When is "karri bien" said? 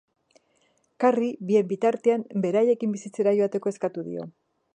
1.03-1.69